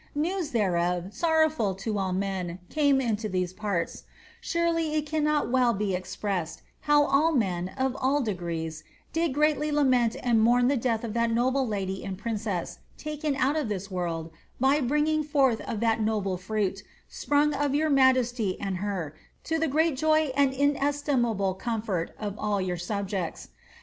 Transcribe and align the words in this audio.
News 0.15 0.49
thereof, 0.49 1.13
sorrowful 1.13 1.75
to 1.75 1.99
all 1.99 2.11
men, 2.11 2.57
came 2.71 2.99
into 2.99 3.29
these 3.29 3.53
parts; 3.53 4.05
surely 4.41 4.95
it 4.95 5.05
cannot 5.05 5.51
well 5.51 5.75
be 5.75 5.93
expressed, 5.93 6.63
bow 6.87 7.03
all 7.03 7.33
men, 7.33 7.69
of 7.77 7.95
all 7.97 8.19
degrees, 8.19 8.83
did 9.13 9.31
greatly 9.35 9.71
lament 9.71 10.15
and 10.23 10.41
mourn 10.41 10.69
the 10.69 10.75
death 10.75 11.03
of 11.03 11.13
that 11.13 11.29
noble 11.29 11.67
lady 11.67 12.03
and 12.03 12.17
princess, 12.17 12.79
taken 12.97 13.35
out 13.35 13.55
of 13.55 13.67
tliis 13.67 13.91
world, 13.91 14.31
by 14.59 14.81
bringing 14.81 15.21
forth 15.23 15.61
of 15.61 15.81
that 15.81 16.01
noble 16.01 16.35
fruit, 16.35 16.81
sprung 17.07 17.53
of 17.53 17.75
your 17.75 17.91
majesty 17.91 18.59
and 18.59 18.77
her, 18.77 19.13
to 19.43 19.59
the 19.59 19.67
great 19.67 19.95
joy 19.95 20.31
and 20.35 20.51
inesti 20.53 21.15
mable 21.21 21.53
comfort 21.55 22.09
of 22.17 22.33
all 22.39 22.59
your 22.59 22.75
subjects. 22.75 23.49